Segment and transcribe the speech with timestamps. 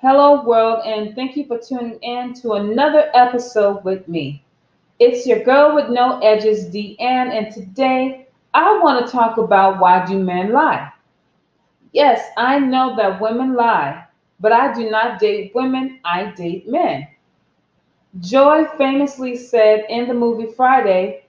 [0.00, 4.42] Hello, world, and thank you for tuning in to another episode with me.
[4.98, 10.04] It's your girl with no edges, Deanne, and today I want to talk about why
[10.06, 10.92] do men lie?
[11.92, 14.06] Yes, I know that women lie,
[14.40, 17.08] but I do not date women, I date men.
[18.20, 21.24] Joy famously said in the movie Friday,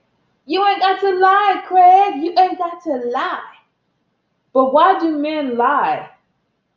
[0.46, 3.42] You ain't got to lie, Craig, you ain't got to lie.
[4.54, 6.11] But why do men lie?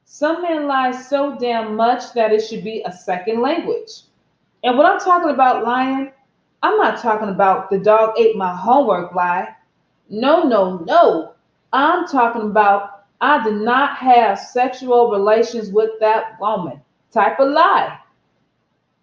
[0.05, 4.03] Some men lie so damn much that it should be a second language.
[4.63, 6.11] And when I'm talking about lying,
[6.63, 9.55] I'm not talking about the dog ate my homework lie.
[10.09, 11.33] No, no, no.
[11.73, 16.81] I'm talking about I did not have sexual relations with that woman
[17.11, 17.99] type of lie.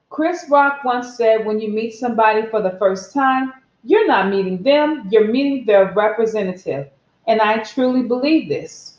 [0.08, 4.62] Chris Rock once said when you meet somebody for the first time, you're not meeting
[4.62, 6.90] them, you're meeting their representative.
[7.26, 8.91] And I truly believe this.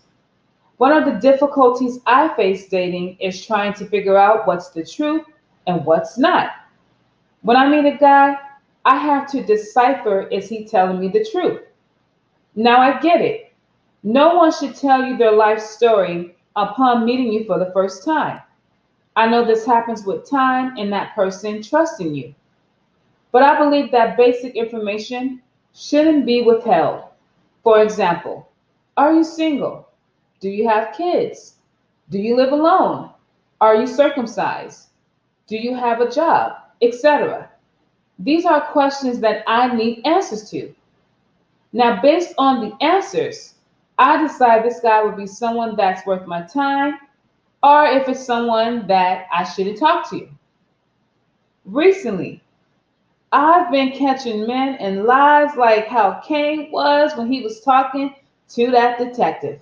[0.78, 5.24] One of the difficulties I face dating is trying to figure out what's the truth
[5.68, 6.52] and what's not.
[7.42, 8.36] When I meet a guy,
[8.86, 11.62] I have to decipher is he telling me the truth?
[12.56, 13.54] Now I get it.
[14.04, 18.42] No one should tell you their life story upon meeting you for the first time.
[19.16, 22.34] I know this happens with time and that person trusting you.
[23.32, 25.42] But I believe that basic information
[25.74, 27.04] shouldn't be withheld.
[27.64, 28.50] For example,
[28.98, 29.88] are you single?
[30.44, 31.56] Do you have kids?
[32.10, 33.12] Do you live alone?
[33.62, 34.90] Are you circumcised?
[35.48, 36.58] Do you have a job?
[36.82, 37.50] Etc.
[38.20, 40.76] These are questions that I need answers to.
[41.72, 43.54] Now, based on the answers,
[43.98, 46.96] I decide this guy would be someone that's worth my time
[47.64, 50.28] or if it's someone that I shouldn't talk to.
[51.64, 52.44] Recently,
[53.32, 58.14] I've been catching men in lies like how Caine was when he was talking
[58.50, 59.62] to that detective.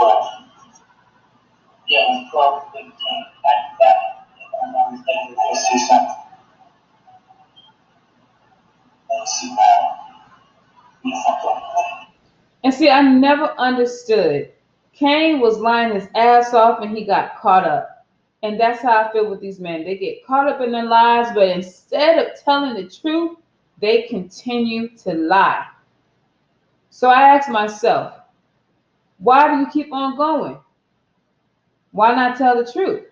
[0.00, 0.26] 12.
[1.88, 4.26] Yeah, 12, 15, like that.
[4.36, 6.14] If I'm not mistaken, see something.
[9.10, 9.56] Let's see.
[12.64, 14.52] And see, I never understood.
[14.92, 18.04] Caine was lying his ass off and he got caught up.
[18.42, 19.84] And that's how I feel with these men.
[19.84, 23.38] They get caught up in their lies, but instead of telling the truth,
[23.80, 25.66] they continue to lie.
[26.90, 28.14] So I asked myself,
[29.18, 30.58] why do you keep on going?
[31.92, 33.04] Why not tell the truth?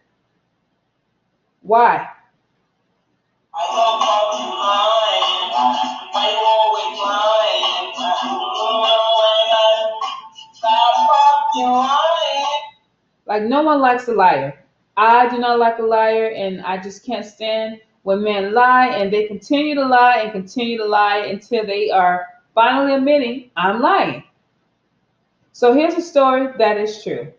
[1.63, 2.09] Why?
[13.27, 14.65] Like no one likes a liar.
[14.97, 19.13] I do not like a liar, and I just can't stand when men lie and
[19.13, 24.23] they continue to lie and continue to lie until they are finally admitting I'm lying.
[25.55, 27.33] So here's a story that is true.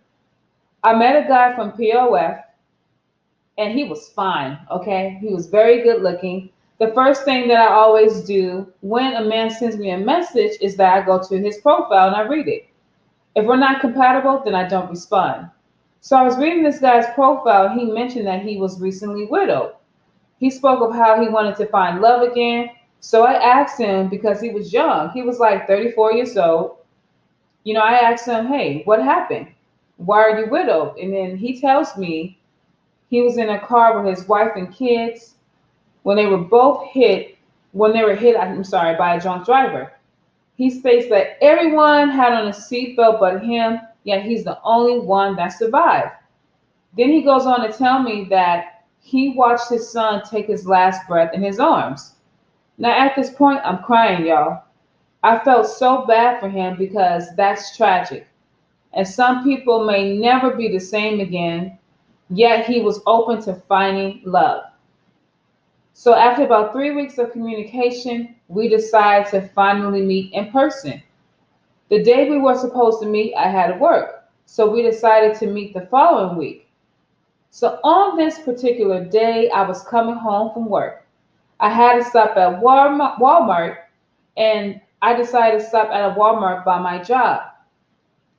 [0.86, 2.42] I met a guy from POF
[3.58, 5.18] and he was fine, okay?
[5.20, 6.50] He was very good looking.
[6.80, 10.78] The first thing that I always do when a man sends me a message is
[10.78, 12.70] that I go to his profile and I read it.
[13.36, 15.50] If we're not compatible, then I don't respond.
[16.00, 17.68] So I was reading this guy's profile.
[17.78, 19.74] He mentioned that he was recently widowed.
[20.40, 22.70] He spoke of how he wanted to find love again.
[23.02, 25.09] So I asked him because he was young.
[25.09, 26.75] He was like 34 years old.
[27.66, 29.48] You know, I asked him, hey, what happened?
[29.98, 30.98] Why are you widowed?
[30.98, 32.40] And then he tells me
[33.09, 35.34] he was in a car with his wife and kids
[36.03, 37.38] when they were both hit,
[37.72, 39.92] when they were hit, I'm sorry, by a drunk driver.
[40.58, 45.36] He states that everyone had on a seatbelt but him, yet he's the only one
[45.38, 46.12] that survived.
[46.96, 51.08] Then he goes on to tell me that he watched his son take his last
[51.08, 52.14] breath in his arms.
[52.78, 54.64] Now, at this point, I'm crying, y'all.
[55.26, 58.28] I felt so bad for him because that's tragic.
[58.94, 61.80] And some people may never be the same again,
[62.30, 64.66] yet he was open to finding love.
[65.94, 71.02] So, after about three weeks of communication, we decided to finally meet in person.
[71.90, 74.26] The day we were supposed to meet, I had to work.
[74.46, 76.68] So, we decided to meet the following week.
[77.50, 81.08] So, on this particular day, I was coming home from work.
[81.60, 83.78] I had to stop at Walmart,
[84.38, 87.43] and I decided to stop at a Walmart by my job.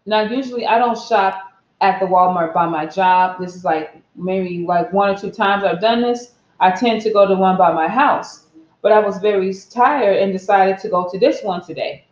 [0.04, 3.38] Now, usually I don't shop at the Walmart by my job.
[3.38, 6.32] This is like maybe like one or two times I've done this.
[6.58, 8.46] I tend to go to one by my house,
[8.82, 12.04] but I was very tired and decided to go to this one today.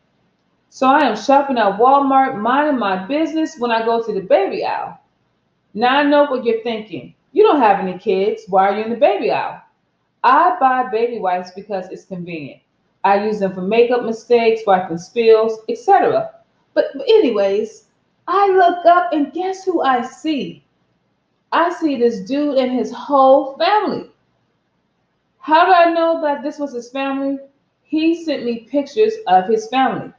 [0.71, 4.65] So I am shopping at Walmart, minding my business when I go to the baby
[4.65, 5.01] aisle.
[5.75, 7.13] Now I know what you're thinking.
[7.33, 8.43] You don't have any kids.
[8.47, 9.63] Why are you in the baby aisle?
[10.23, 12.61] I buy baby wipes because it's convenient.
[13.05, 16.31] I use them for makeup mistakes, wiping spills, etc.
[16.73, 17.85] But, but anyways,
[18.27, 20.65] I look up and guess who I see?
[21.53, 24.11] I see this dude and his whole family.
[25.39, 27.39] How do I know that this was his family?
[27.83, 30.13] He sent me pictures of his family.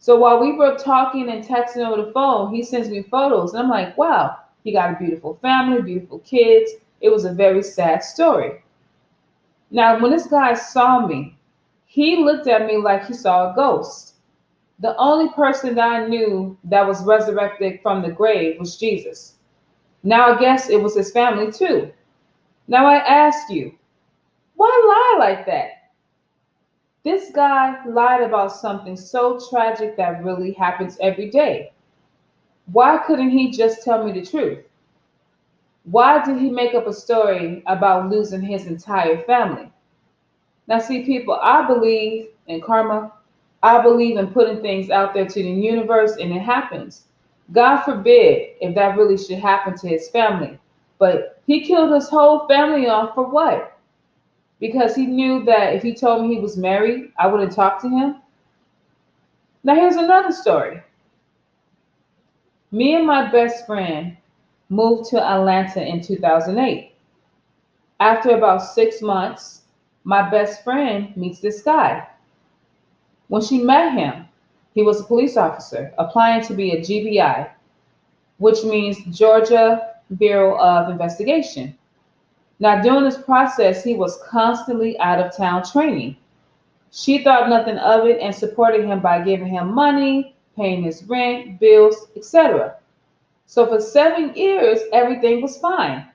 [0.00, 3.54] So while we were talking and texting over the phone, he sends me photos.
[3.54, 6.72] And I'm like, wow, he got a beautiful family, beautiful kids.
[7.00, 8.62] It was a very sad story.
[9.70, 11.36] Now, when this guy saw me,
[11.92, 14.14] he looked at me like he saw a ghost.
[14.78, 19.34] The only person that I knew that was resurrected from the grave was Jesus.
[20.02, 21.92] Now I guess it was his family too.
[22.66, 23.74] Now I ask you,
[24.56, 25.90] why lie like that?
[27.04, 31.74] This guy lied about something so tragic that really happens every day.
[32.72, 34.64] Why couldn't he just tell me the truth?
[35.84, 39.71] Why did he make up a story about losing his entire family?
[40.66, 43.12] Now, see, people, I believe in karma.
[43.62, 47.04] I believe in putting things out there to the universe and it happens.
[47.52, 50.58] God forbid if that really should happen to his family.
[50.98, 53.72] But he killed his whole family off for what?
[54.62, 57.88] because he knew that if he told me he was married, I wouldn't talk to
[57.88, 58.22] him.
[59.64, 60.80] Now, here's another story.
[62.70, 64.16] Me and my best friend
[64.68, 66.92] moved to Atlanta in 2008.
[67.98, 69.61] After about six months,
[70.04, 72.06] my best friend meets this guy.
[73.28, 74.26] When she met him,
[74.74, 77.48] he was a police officer applying to be a GBI,
[78.38, 81.76] which means Georgia Bureau of Investigation.
[82.58, 86.16] Now, during this process, he was constantly out of town training.
[86.90, 91.58] She thought nothing of it and supported him by giving him money, paying his rent,
[91.58, 92.76] bills, etc.
[93.46, 96.06] So for seven years, everything was fine.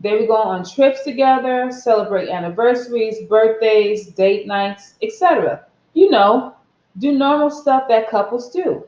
[0.00, 5.66] They would go on trips together, celebrate anniversaries, birthdays, date nights, etc.
[5.92, 6.54] You know,
[6.98, 8.84] do normal stuff that couples do.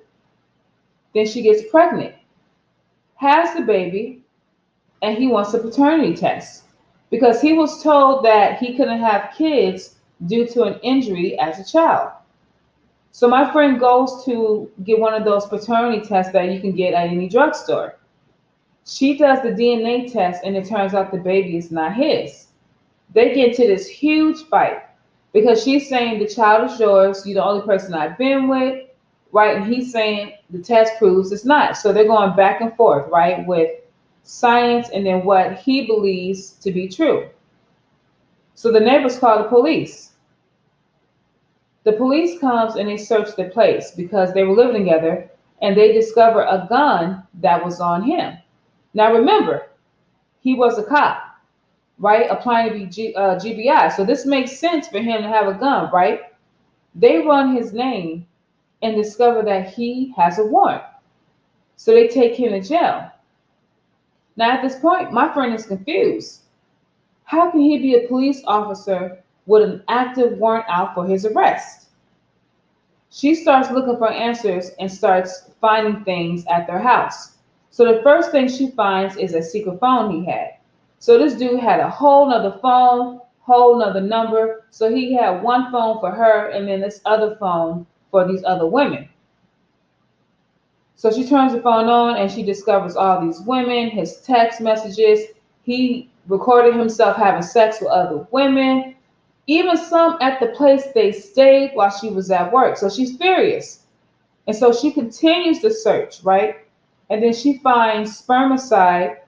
[1.14, 2.14] Then she gets pregnant,
[3.16, 4.22] has the baby,
[5.02, 6.64] and he wants a paternity test
[7.10, 11.70] because he was told that he couldn't have kids due to an injury as a
[11.70, 12.12] child.
[13.10, 16.94] So my friend goes to get one of those paternity tests that you can get
[16.94, 17.98] at any drugstore.
[18.84, 22.48] She does the DNA test and it turns out the baby is not his.
[23.14, 24.82] They get into this huge fight
[25.32, 28.86] because she's saying the child is yours, you're the only person I've been with,
[29.32, 29.56] right?
[29.56, 31.76] And he's saying the test proves it's not.
[31.76, 33.46] So they're going back and forth, right?
[33.46, 33.70] With
[34.24, 37.28] science, and then what he believes to be true.
[38.54, 40.12] So the neighbors call the police.
[41.84, 45.28] The police comes and they search the place because they were living together
[45.62, 48.38] and they discover a gun that was on him.
[48.94, 49.68] Now remember,
[50.40, 51.22] he was a cop,
[51.98, 52.26] right?
[52.30, 53.92] Applying to be G, uh, GBI.
[53.92, 56.22] So this makes sense for him to have a gun, right?
[56.94, 58.26] They run his name
[58.82, 60.82] and discover that he has a warrant.
[61.76, 63.10] So they take him to jail.
[64.36, 66.42] Now, at this point, my friend is confused.
[67.24, 71.88] How can he be a police officer with an active warrant out for his arrest?
[73.10, 77.31] She starts looking for answers and starts finding things at their house.
[77.72, 80.58] So the first thing she finds is a secret phone he had.
[80.98, 84.66] So this dude had a whole nother phone, whole nother number.
[84.70, 88.66] So he had one phone for her and then this other phone for these other
[88.66, 89.08] women.
[90.96, 95.20] So she turns the phone on and she discovers all these women, his text messages.
[95.62, 98.96] He recorded himself having sex with other women,
[99.46, 102.76] even some at the place they stayed while she was at work.
[102.76, 103.86] So she's furious.
[104.46, 106.56] And so she continues to search, right?
[107.12, 109.18] And then she finds spermicide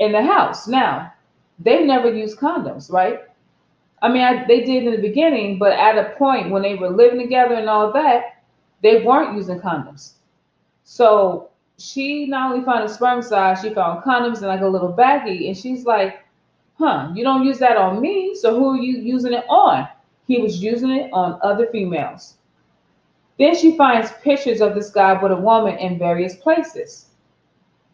[0.00, 0.66] in the house.
[0.66, 1.12] Now,
[1.60, 3.20] they never used condoms, right?
[4.02, 6.90] I mean, I, they did in the beginning, but at a point when they were
[6.90, 8.42] living together and all that,
[8.82, 10.14] they weren't using condoms.
[10.82, 15.46] So she not only found a spermicide, she found condoms in like a little baggie,
[15.46, 16.18] and she's like,
[16.80, 19.86] "Huh, you don't use that on me, so who are you using it on?"
[20.26, 22.38] He was using it on other females.
[23.38, 27.06] Then she finds pictures of this guy with a woman in various places.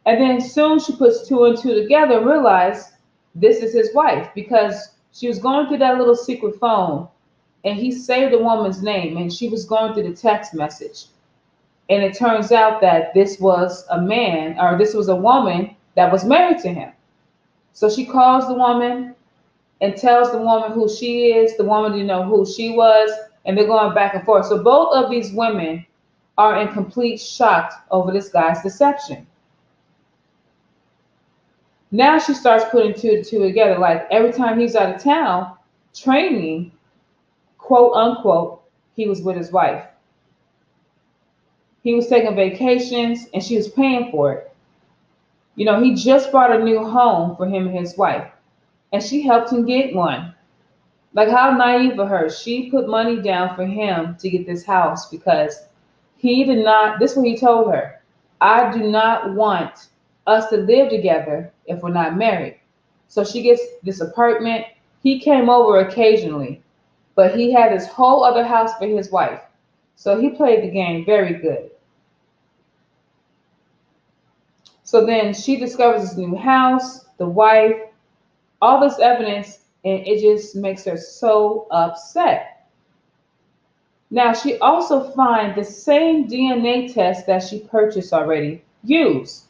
[0.06, 2.92] And then soon she puts two and two together and realizes
[3.34, 7.08] this is his wife because she was going through that little secret phone
[7.64, 11.06] and he saved a woman's name and she was going through the text message.
[11.88, 16.12] And it turns out that this was a man or this was a woman that
[16.12, 16.92] was married to him.
[17.72, 19.14] So she calls the woman
[19.80, 23.10] and tells the woman who she is, the woman didn't know who she was,
[23.44, 24.46] and they're going back and forth.
[24.46, 25.84] So both of these women
[26.38, 29.26] are in complete shock over this guy's deception.
[31.90, 33.78] Now she starts putting two and two together.
[33.78, 35.56] Like every time he's out of town
[35.94, 36.72] training,
[37.58, 38.62] quote unquote,
[38.94, 39.84] he was with his wife.
[41.82, 44.54] He was taking vacations and she was paying for it.
[45.56, 48.30] You know, he just bought a new home for him and his wife,
[48.92, 50.34] and she helped him get one.
[51.12, 52.30] Like, how naive of her.
[52.30, 55.64] She put money down for him to get this house because
[56.16, 58.00] he did not, this is what he told her
[58.40, 59.88] I do not want
[60.26, 62.60] us to live together if we're not married.
[63.08, 64.66] So she gets this apartment.
[65.02, 66.62] He came over occasionally,
[67.14, 69.40] but he had this whole other house for his wife.
[69.96, 71.70] So he played the game very good.
[74.84, 77.76] So then she discovers this new house, the wife,
[78.60, 82.66] all this evidence, and it just makes her so upset.
[84.10, 89.44] Now, she also finds the same DNA test that she purchased already used.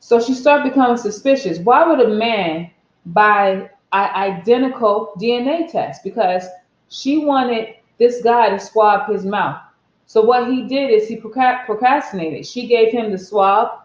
[0.00, 1.58] So she started becoming suspicious.
[1.58, 2.70] Why would a man
[3.06, 6.02] buy an identical DNA test?
[6.02, 6.46] Because
[6.88, 9.60] she wanted this guy to swab his mouth.
[10.06, 12.44] So what he did is he procrastinated.
[12.44, 13.82] She gave him the swab.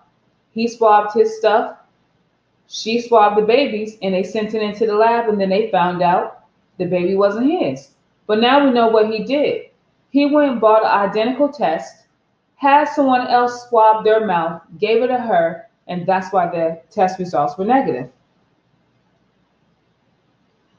[0.52, 1.78] He swabbed his stuff.
[2.68, 6.02] She swabbed the babies, and they sent it into the lab, and then they found
[6.02, 6.46] out
[6.78, 7.92] the baby wasn't his.
[8.28, 9.70] But now we know what he did.
[10.10, 12.06] He went and bought an identical test,
[12.56, 17.20] had someone else swab their mouth, gave it to her, and that's why the test
[17.20, 18.10] results were negative.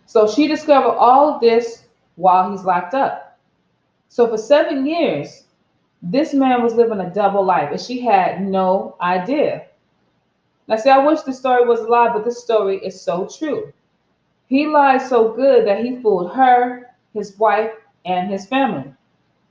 [0.07, 1.85] So she discovered all of this
[2.17, 3.39] while he's locked up.
[4.09, 5.45] So for seven years,
[6.03, 9.67] this man was living a double life, and she had no idea.
[10.69, 13.73] Now, see, I wish the story was a lie, but this story is so true.
[14.47, 17.73] He lied so good that he fooled her, his wife,
[18.05, 18.93] and his family.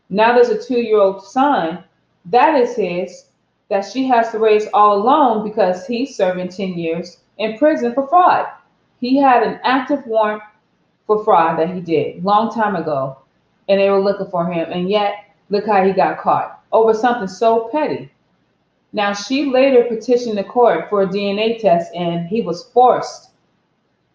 [0.10, 1.84] Now there's a two year old son
[2.26, 3.26] that is his
[3.70, 8.08] that she has to raise all alone because he's serving 10 years in prison for
[8.08, 8.48] fraud.
[9.00, 10.44] He had an active warrant
[11.08, 13.18] for fraud that he did long time ago,
[13.68, 14.72] and they were looking for him.
[14.72, 15.16] And yet,
[15.50, 18.12] look how he got caught over something so petty.
[18.96, 23.32] Now, she later petitioned the court for a DNA test, and he was forced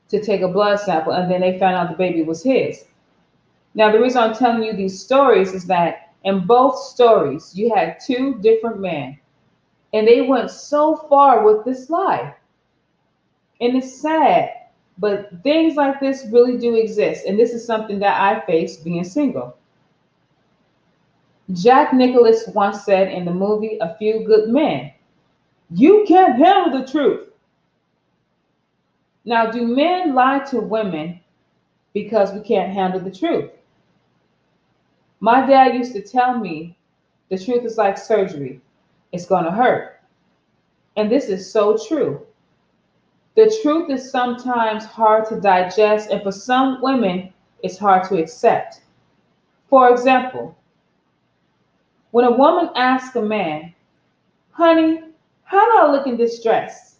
[0.08, 2.86] to take a blood sample, and then they found out the baby was his.
[3.74, 8.00] Now, the reason I'm telling you these stories is that in both stories, you had
[8.00, 9.18] two different men,
[9.92, 12.34] and they went so far with this lie.
[13.60, 14.48] And it's sad,
[14.96, 19.04] but things like this really do exist, and this is something that I face being
[19.04, 19.58] single.
[21.52, 24.92] Jack Nicholas once said in the movie A Few Good Men,
[25.70, 27.30] You can't handle the truth.
[29.24, 31.20] Now, do men lie to women
[31.92, 33.50] because we can't handle the truth?
[35.20, 36.76] My dad used to tell me
[37.30, 38.60] the truth is like surgery,
[39.12, 40.00] it's going to hurt.
[40.96, 42.26] And this is so true.
[43.36, 48.82] The truth is sometimes hard to digest, and for some women, it's hard to accept.
[49.68, 50.56] For example,
[52.10, 53.74] when a woman asks a man,
[54.52, 55.02] honey,
[55.44, 56.96] how do I look in this dress?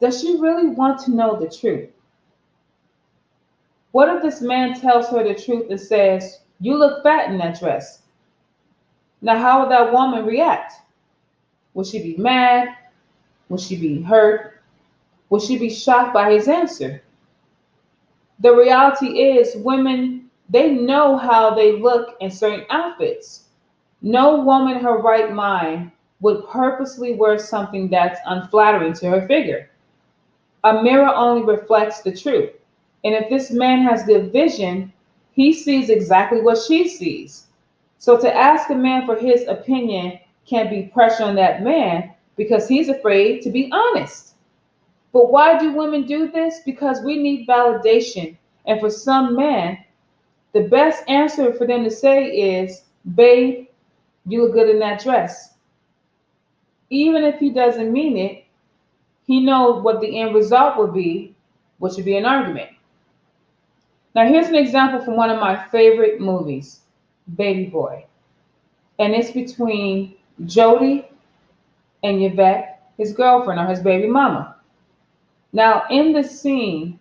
[0.00, 1.90] Does she really want to know the truth?
[3.92, 7.58] What if this man tells her the truth and says, You look fat in that
[7.58, 8.02] dress?
[9.20, 10.74] Now, how would that woman react?
[11.74, 12.68] Would she be mad?
[13.48, 14.60] Would she be hurt?
[15.30, 17.02] Would she be shocked by his answer?
[18.38, 23.47] The reality is, women, they know how they look in certain outfits.
[24.02, 25.90] No woman in her right mind
[26.20, 29.70] would purposely wear something that's unflattering to her figure.
[30.64, 32.50] A mirror only reflects the truth.
[33.04, 34.92] And if this man has good vision,
[35.32, 37.46] he sees exactly what she sees.
[37.98, 42.66] So to ask a man for his opinion can be pressure on that man because
[42.68, 44.34] he's afraid to be honest.
[45.12, 46.60] But why do women do this?
[46.64, 48.36] Because we need validation.
[48.66, 49.78] And for some men,
[50.52, 52.82] the best answer for them to say is,
[53.14, 53.67] babe,
[54.28, 55.54] you look good in that dress.
[56.90, 58.44] Even if he doesn't mean it,
[59.26, 61.34] he knows what the end result will be,
[61.78, 62.70] which would be an argument.
[64.14, 66.80] Now, here's an example from one of my favorite movies,
[67.36, 68.06] Baby Boy.
[68.98, 70.14] And it's between
[70.46, 71.06] Jody
[72.02, 74.56] and Yvette, his girlfriend or his baby mama.
[75.52, 76.98] Now, in this scene,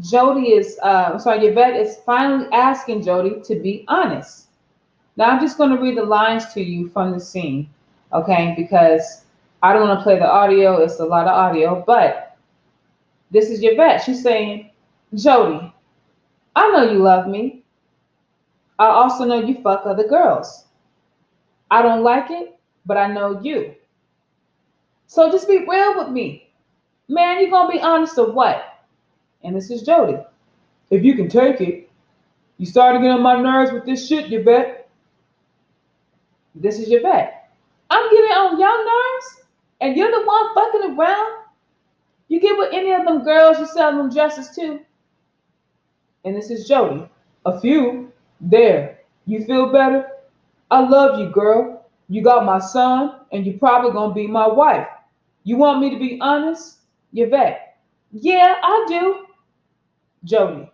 [0.00, 4.45] Jody is, uh, sorry, Yvette is finally asking Jody to be honest.
[5.16, 7.70] Now I'm just going to read the lines to you from the scene,
[8.12, 8.54] okay?
[8.56, 9.22] Because
[9.62, 12.36] I don't want to play the audio, it's a lot of audio, but
[13.30, 14.02] this is Yvette.
[14.02, 14.70] She's saying,
[15.14, 15.72] Jody,
[16.54, 17.64] I know you love me.
[18.78, 20.64] I also know you fuck other girls.
[21.70, 23.74] I don't like it, but I know you.
[25.06, 26.50] So just be real with me.
[27.08, 28.64] Man, you gonna be honest or what?
[29.42, 30.18] And this is Jody.
[30.90, 31.90] If you can take it.
[32.58, 34.85] You starting to get on my nerves with this shit, Yvette.
[36.58, 37.50] This is Yvette.
[37.90, 39.42] I'm getting on your nerves,
[39.82, 41.44] and you're the one fucking around.
[42.28, 44.80] You get with any of them girls you sell them dresses to.
[46.24, 47.06] And this is Jody.
[47.44, 48.10] A few.
[48.40, 49.00] There.
[49.26, 50.08] You feel better?
[50.70, 51.86] I love you, girl.
[52.08, 54.88] You got my son, and you're probably gonna be my wife.
[55.44, 56.78] You want me to be honest?
[57.12, 57.76] Yvette.
[58.12, 59.26] Yeah, I do.
[60.24, 60.70] Jody.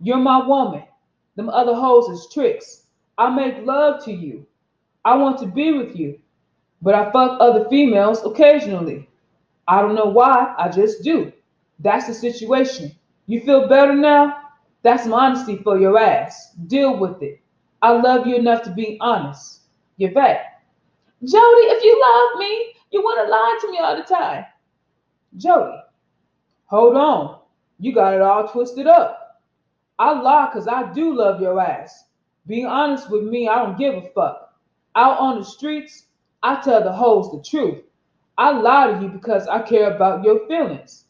[0.00, 0.82] You're my woman.
[1.36, 2.86] Them other hoes is tricks.
[3.16, 4.44] I make love to you.
[5.04, 6.18] I want to be with you.
[6.82, 9.08] But I fuck other females occasionally.
[9.68, 11.32] I don't know why, I just do.
[11.78, 12.92] That's the situation.
[13.26, 14.36] You feel better now?
[14.82, 16.52] That's some honesty for your ass.
[16.66, 17.40] Deal with it.
[17.82, 19.60] I love you enough to be honest.
[19.98, 20.62] Yvette.
[21.22, 24.46] Jody, if you love me, you want to lie to me all the time.
[25.36, 25.78] Jody.
[26.66, 27.40] Hold on.
[27.78, 29.40] You got it all twisted up.
[29.98, 32.04] I lie because I do love your ass.
[32.46, 34.49] Be honest with me, I don't give a fuck.
[34.96, 36.06] Out on the streets,
[36.42, 37.82] I tell the hoes the truth.
[38.38, 41.04] I lie to you because I care about your feelings.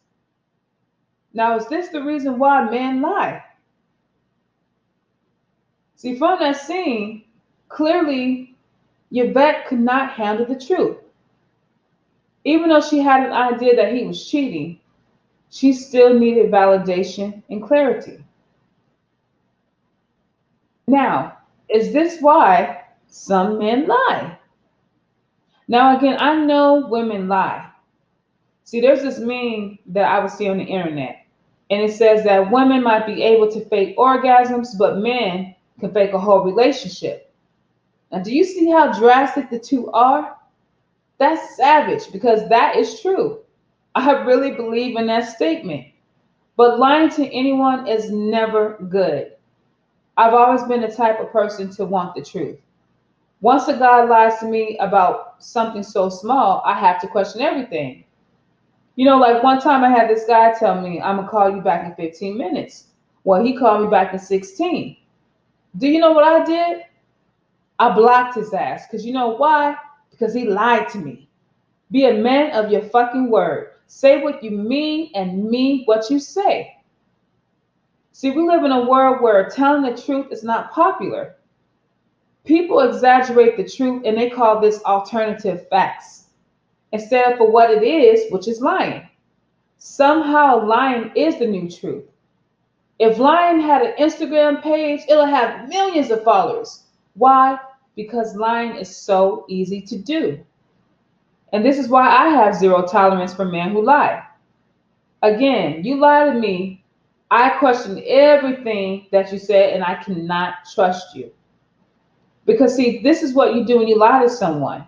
[1.33, 3.43] Now, is this the reason why men lie?
[5.95, 7.25] See, from that scene,
[7.69, 8.57] clearly
[9.11, 10.97] Yvette could not handle the truth.
[12.45, 14.81] Even though she had an idea that he was cheating,
[15.51, 18.25] she still needed validation and clarity.
[20.87, 22.80] Now, is this why
[23.11, 24.39] some men lie?
[25.69, 27.69] Now, again, I know women lie.
[28.65, 31.27] See, there's this meme that I would see on the internet,
[31.71, 36.13] and it says that women might be able to fake orgasms, but men can fake
[36.13, 37.33] a whole relationship.
[38.13, 40.37] Now, do you see how drastic the two are?
[41.19, 43.41] That's savage because that is true.
[43.95, 45.87] I really believe in that statement.
[46.57, 49.33] But lying to anyone is never good.
[50.17, 52.59] I've always been the type of person to want the truth.
[53.41, 58.05] Once a guy lies to me about something so small, I have to question everything.
[58.97, 61.51] You know, like one time I had this guy tell me, I'm going to call
[61.55, 62.89] you back in 15 minutes.
[63.25, 64.97] Well, he called me back in 16.
[65.79, 66.83] Do you know what I did?
[67.79, 68.87] I blocked his ass.
[68.87, 69.77] Because you know why?
[70.11, 71.29] Because he lied to me.
[71.91, 73.71] Be a man of your fucking word.
[73.87, 76.77] Say what you mean and mean what you say.
[78.13, 81.37] See, we live in a world where telling the truth is not popular.
[82.45, 86.25] People exaggerate the truth and they call this alternative facts
[86.93, 89.09] instead of for what it is, which is lying.
[89.79, 92.05] Somehow, lying is the new truth.
[92.99, 96.85] If lying had an Instagram page, it'll have millions of followers.
[97.15, 97.59] Why?
[97.97, 100.45] Because lying is so easy to do.
[101.53, 104.23] And this is why I have zero tolerance for men who lie.
[105.23, 106.85] Again, you lie to me,
[107.31, 111.31] I question everything that you said, and I cannot trust you.
[112.47, 114.87] Because, see, this is what you do when you lie to someone.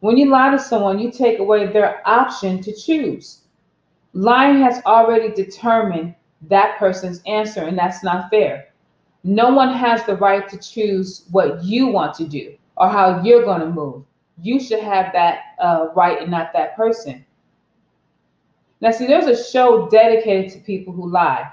[0.00, 3.42] When you lie to someone, you take away their option to choose.
[4.12, 8.68] Lying has already determined that person's answer, and that's not fair.
[9.24, 13.44] No one has the right to choose what you want to do or how you're
[13.44, 14.04] going to move.
[14.40, 17.24] You should have that uh, right and not that person.
[18.80, 21.50] Now, see, there's a show dedicated to people who lie.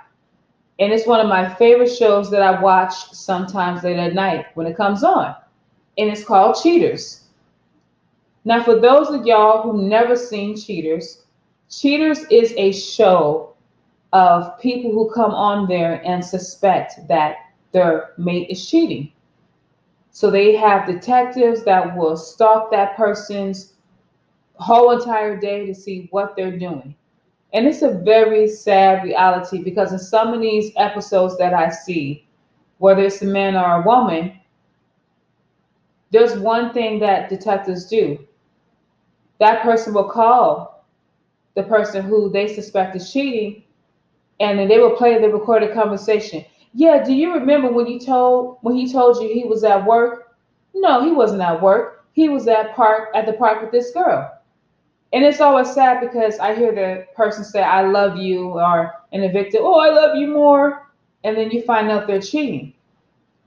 [0.79, 4.67] And it's one of my favorite shows that I watch sometimes late at night when
[4.67, 5.35] it comes on.
[5.97, 7.21] And it's called Cheaters.
[8.43, 11.23] Now, for those of y'all who've never seen Cheaters,
[11.69, 13.55] Cheaters is a show
[14.13, 17.38] of people who come on there and suspect that
[17.71, 19.11] their mate is cheating.
[20.11, 23.73] So they have detectives that will stalk that person's
[24.55, 26.95] whole entire day to see what they're doing.
[27.55, 32.27] And it's a very sad reality because in some of these episodes that I see,
[32.79, 34.37] whether it's a man or a woman,
[36.11, 38.19] there's one thing that detectives do.
[39.39, 40.85] That person will call
[41.55, 43.63] the person who they suspect is cheating
[44.41, 46.43] and then they will play the recorded conversation.
[46.73, 50.35] Yeah, do you remember when you told when he told you he was at work?
[50.73, 52.05] No, he wasn't at work.
[52.11, 54.35] He was at park at the park with this girl.
[55.15, 59.23] And it's always sad because I hear the person say, I love you, or an
[59.23, 60.91] evicted, oh, I love you more.
[61.23, 62.73] And then you find out they're cheating.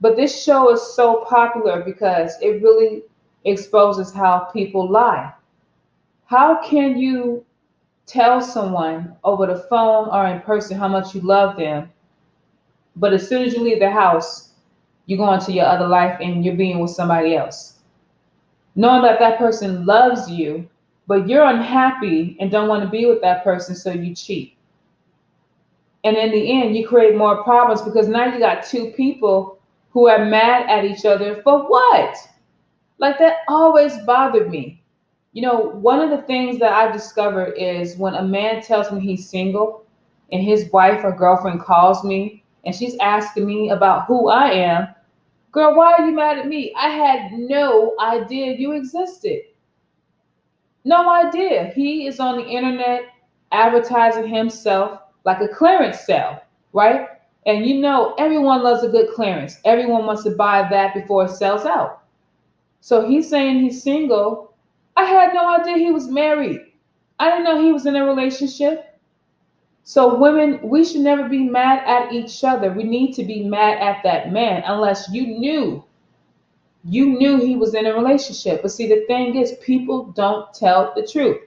[0.01, 3.03] But this show is so popular because it really
[3.45, 5.31] exposes how people lie.
[6.25, 7.45] How can you
[8.07, 11.91] tell someone over the phone or in person how much you love them,
[12.95, 14.53] but as soon as you leave the house,
[15.05, 17.75] you go into your other life and you're being with somebody else?
[18.75, 20.67] Knowing that that person loves you,
[21.09, 24.55] but you're unhappy and don't want to be with that person, so you cheat.
[26.03, 30.07] And in the end, you create more problems because now you got two people who
[30.07, 32.15] are mad at each other for what?
[32.99, 34.83] Like that always bothered me.
[35.33, 39.01] You know, one of the things that I discovered is when a man tells me
[39.01, 39.87] he's single
[40.31, 44.89] and his wife or girlfriend calls me and she's asking me about who I am,
[45.51, 46.71] girl, why are you mad at me?
[46.77, 49.41] I had no idea you existed.
[50.85, 51.71] No idea.
[51.75, 53.03] He is on the internet
[53.51, 56.39] advertising himself like a clearance sale,
[56.73, 57.07] right?
[57.45, 59.57] And you know, everyone loves a good clearance.
[59.65, 62.03] Everyone wants to buy that before it sells out.
[62.81, 64.53] So he's saying he's single.
[64.95, 66.61] I had no idea he was married.
[67.19, 68.85] I didn't know he was in a relationship.
[69.83, 72.71] So, women, we should never be mad at each other.
[72.71, 75.83] We need to be mad at that man unless you knew.
[76.83, 78.61] You knew he was in a relationship.
[78.61, 81.41] But see, the thing is, people don't tell the truth.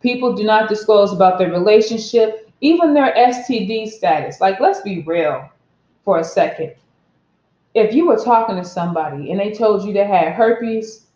[0.00, 4.40] People do not disclose about their relationship even their STD status.
[4.40, 5.48] Like, let's be real
[6.04, 6.74] for a second.
[7.74, 11.06] If you were talking to somebody and they told you they had herpes,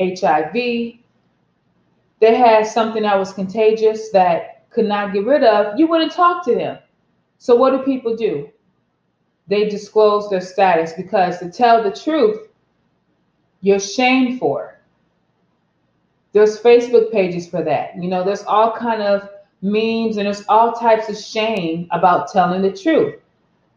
[0.00, 6.12] HIV, they had something that was contagious that could not get rid of, you wouldn't
[6.12, 6.78] talk to them.
[7.38, 8.48] So, what do people do?
[9.46, 12.47] They disclose their status because to tell the truth,
[13.60, 14.78] you're shamed for.
[16.32, 17.96] There's Facebook pages for that.
[18.00, 19.28] You know, there's all kind of
[19.62, 23.16] memes, and there's all types of shame about telling the truth.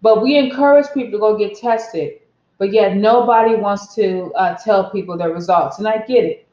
[0.01, 2.19] But we encourage people to go get tested,
[2.57, 5.79] but yet nobody wants to uh, tell people their results.
[5.79, 6.47] And I get it.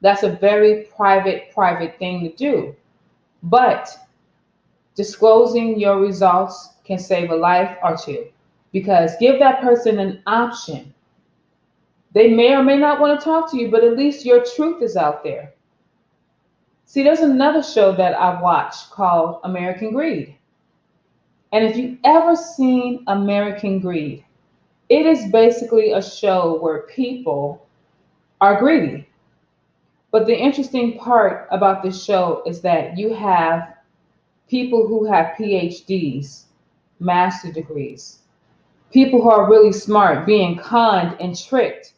[0.00, 2.74] That's a very private, private thing to do.
[3.44, 3.96] But
[4.94, 8.26] disclosing your results can save a life or two
[8.72, 10.92] because give that person an option.
[12.14, 14.82] They may or may not want to talk to you, but at least your truth
[14.82, 15.54] is out there.
[16.84, 20.36] See, there's another show that I watched called American Greed.
[21.52, 24.24] And if you've ever seen American Greed,
[24.90, 27.66] it is basically a show where people
[28.42, 29.08] are greedy.
[30.10, 33.74] But the interesting part about this show is that you have
[34.48, 36.42] people who have PhDs,
[37.00, 38.18] master degrees,
[38.92, 41.94] people who are really smart being conned and tricked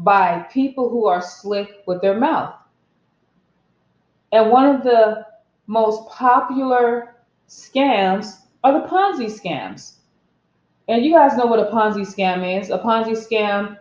[0.00, 2.54] by people who are slick with their mouth.
[4.32, 5.26] And one of the
[5.66, 7.16] most popular
[7.48, 9.94] scams are the Ponzi scams.
[10.88, 12.70] And you guys know what a Ponzi scam is.
[12.70, 13.78] A Ponzi scam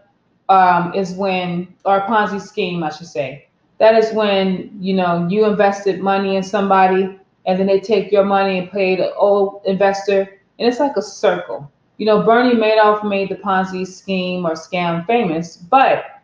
[0.49, 3.47] um, is when, or a Ponzi scheme, I should say.
[3.79, 8.25] That is when you know you invested money in somebody, and then they take your
[8.25, 10.21] money and pay the old investor,
[10.59, 11.71] and it's like a circle.
[11.99, 16.21] You know, Bernie Madoff made the Ponzi scheme or scam famous, but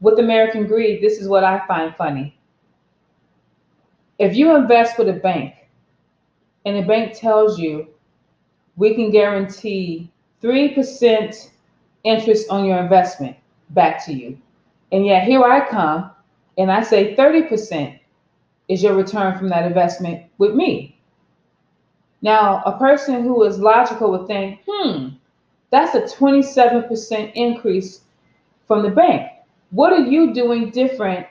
[0.00, 2.38] with American Greed, this is what I find funny.
[4.18, 5.68] If you invest with a bank
[6.64, 7.88] and the bank tells you
[8.76, 10.10] we can guarantee
[10.42, 11.50] 3%
[12.04, 13.36] interest on your investment
[13.70, 14.38] back to you,
[14.90, 16.12] and yet here I come
[16.56, 18.00] and I say 30%
[18.68, 20.98] is your return from that investment with me.
[22.22, 25.08] Now, a person who is logical would think, hmm,
[25.70, 28.00] that's a 27% increase
[28.66, 29.30] from the bank.
[29.70, 31.26] What are you doing different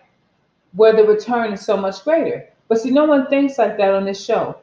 [0.74, 2.48] where the return is so much greater?
[2.68, 4.58] But see, no one thinks like that on this show.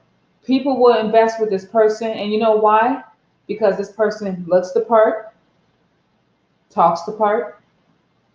[0.44, 3.02] People will invest with this person, and you know why?
[3.46, 5.34] Because this person looks the part,
[6.70, 7.60] talks the part,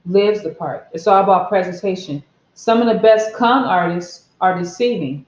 [0.05, 0.87] lives the part.
[0.93, 2.23] It's all about presentation.
[2.53, 5.25] Some of the best con artists are deceiving.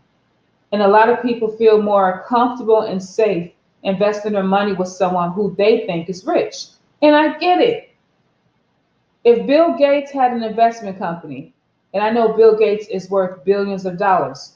[0.73, 3.51] And a lot of people feel more comfortable and safe
[3.83, 6.65] investing their money with someone who they think is rich.
[7.01, 7.91] And I get it.
[9.23, 11.53] If Bill Gates had an investment company
[11.93, 14.53] and I know Bill Gates is worth billions of dollars.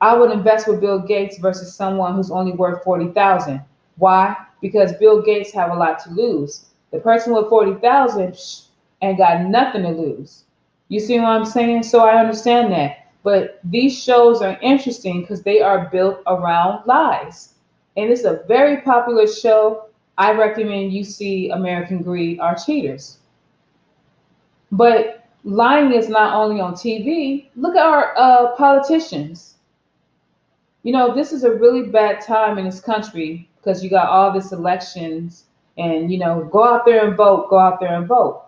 [0.00, 3.60] I would invest with Bill Gates versus someone who's only worth 40,000.
[3.96, 4.36] Why?
[4.60, 6.66] Because Bill Gates have a lot to lose.
[6.92, 8.38] The person with 40,000
[9.02, 10.44] ain't got nothing to lose.
[10.88, 11.82] You see what I'm saying?
[11.82, 13.05] So I understand that.
[13.26, 17.54] But these shows are interesting because they are built around lies.
[17.96, 19.86] And it's a very popular show.
[20.16, 23.18] I recommend you see American Greed Are Cheaters.
[24.70, 27.48] But lying is not only on TV.
[27.56, 29.56] Look at our uh, politicians.
[30.84, 34.32] You know, this is a really bad time in this country because you got all
[34.32, 38.44] this elections and you know, go out there and vote, go out there and vote.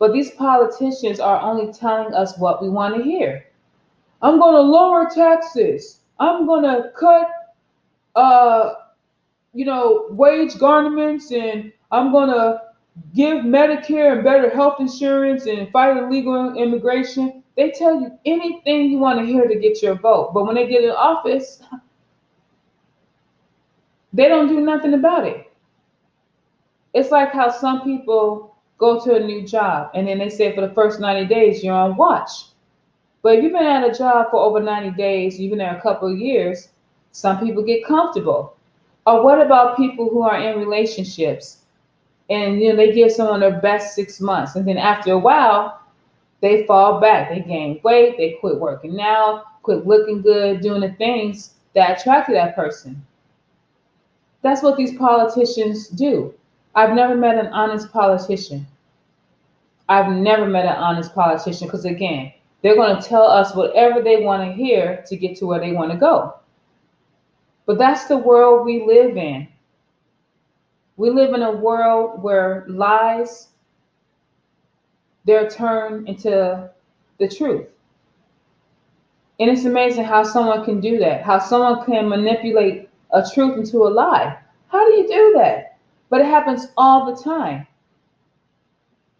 [0.00, 3.44] But these politicians are only telling us what we want to hear.
[4.22, 6.00] I'm going to lower taxes.
[6.18, 7.30] I'm going to cut,
[8.14, 8.74] uh,
[9.52, 12.60] you know, wage garnishments, and I'm going to
[13.14, 17.42] give Medicare and better health insurance and fight illegal immigration.
[17.56, 20.32] They tell you anything you want to hear to get your vote.
[20.34, 21.60] But when they get in office,
[24.12, 25.50] they don't do nothing about it.
[26.94, 30.60] It's like how some people go to a new job and then they say for
[30.60, 32.30] the first 90 days you're on watch.
[33.24, 35.80] But if you've been at a job for over 90 days, you've been there a
[35.80, 36.68] couple of years,
[37.12, 38.54] some people get comfortable.
[39.06, 41.62] Or what about people who are in relationships
[42.28, 45.80] and you know they give someone their best six months and then after a while
[46.40, 50.92] they fall back, they gain weight, they quit working now, quit looking good, doing the
[50.92, 53.02] things that attracted that person.
[54.42, 56.34] That's what these politicians do.
[56.74, 58.66] I've never met an honest politician.
[59.88, 62.34] I've never met an honest politician because, again,
[62.64, 65.72] they're going to tell us whatever they want to hear to get to where they
[65.72, 66.34] want to go.
[67.66, 69.46] But that's the world we live in.
[70.96, 73.48] We live in a world where lies
[75.26, 76.70] they're turned into
[77.18, 77.68] the truth.
[79.40, 83.86] And it's amazing how someone can do that, how someone can manipulate a truth into
[83.86, 84.38] a lie.
[84.68, 85.76] How do you do that?
[86.08, 87.66] But it happens all the time.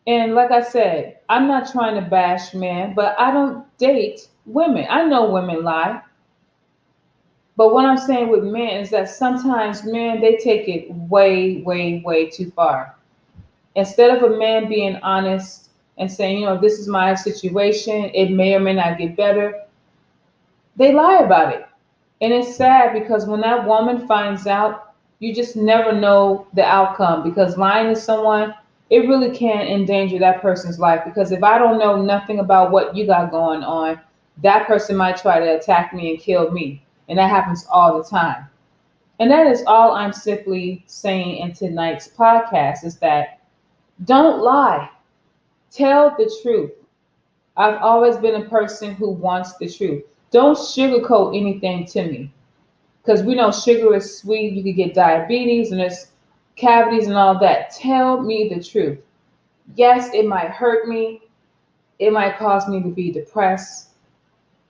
[0.07, 4.87] And like I said, I'm not trying to bash men, but I don't date women.
[4.91, 6.03] I know women lie.
[7.57, 12.03] But what I'm saying with men is that sometimes men they take it way, way,
[12.05, 12.97] way too far.
[13.77, 18.31] Instead of a man being honest and saying, you know, this is my situation, it
[18.31, 19.63] may or may not get better,
[20.77, 21.67] they lie about it.
[22.21, 27.23] And it's sad because when that woman finds out, you just never know the outcome
[27.23, 28.55] because lying to someone,
[28.91, 31.03] it really can endanger that person's life.
[31.05, 34.01] Because if I don't know nothing about what you got going on,
[34.43, 36.83] that person might try to attack me and kill me.
[37.09, 38.49] And that happens all the time.
[39.21, 43.41] And that is all I'm simply saying in tonight's podcast is that
[44.05, 44.91] don't lie.
[45.71, 46.73] Tell the truth.
[47.57, 50.03] I've always been a person who wants the truth.
[50.33, 52.33] Don't sugarcoat anything to me.
[53.03, 54.55] Because we know sugar is sweet.
[54.55, 56.09] You could get diabetes and there's
[56.57, 57.71] cavities and all that.
[57.71, 58.99] Tell me the truth.
[59.75, 61.23] Yes, it might hurt me.
[61.99, 63.91] It might cause me to be depressed.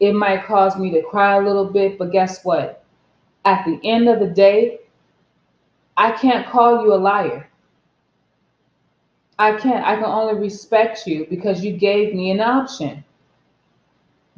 [0.00, 1.98] It might cause me to cry a little bit.
[1.98, 2.84] But guess what?
[3.44, 4.80] At the end of the day,
[5.96, 7.48] I can't call you a liar.
[9.38, 9.84] I can't.
[9.84, 13.04] I can only respect you because you gave me an option.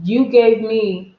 [0.02, 1.16] You gave me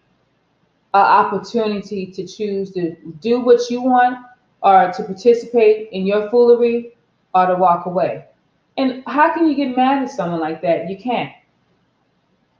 [0.94, 4.18] an opportunity to choose to do what you want
[4.62, 6.96] or to participate in your foolery
[7.34, 8.26] or to walk away.
[8.78, 10.90] And how can you get mad at someone like that?
[10.90, 11.32] You can't.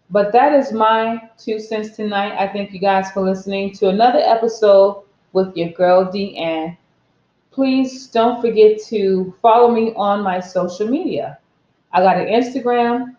[0.10, 2.38] But that is my two cents tonight.
[2.38, 6.78] I thank you guys for listening to another episode with your girl Deanne.
[7.52, 11.40] Please don't forget to follow me on my social media.
[11.92, 13.16] I got an Instagram.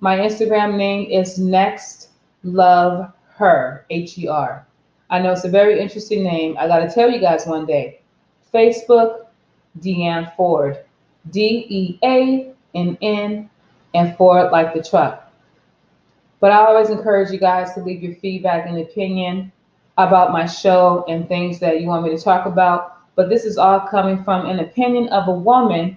[0.00, 2.08] My Instagram name is Next
[2.42, 4.66] Love her, H E R.
[5.10, 6.56] I know it's a very interesting name.
[6.58, 8.00] I got to tell you guys one day.
[8.54, 9.26] Facebook,
[9.80, 10.78] Deanne Ford.
[11.30, 13.50] D E A N N
[13.94, 15.32] and Ford like the truck.
[16.40, 19.50] But I always encourage you guys to leave your feedback and opinion
[19.96, 22.98] about my show and things that you want me to talk about.
[23.14, 25.96] But this is all coming from an opinion of a woman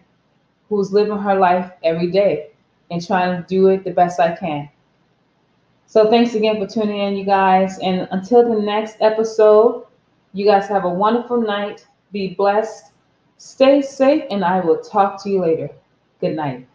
[0.69, 2.51] who's living her life every day
[2.91, 4.69] and trying to do it the best I can.
[5.87, 7.79] So thanks again for tuning in, you guys.
[7.79, 9.85] And until the next episode,
[10.33, 11.86] you guys have a wonderful night.
[12.11, 12.91] Be blessed.
[13.37, 15.69] Stay safe, and I will talk to you later.
[16.19, 16.67] Good night.